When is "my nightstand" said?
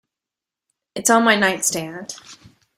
1.23-2.15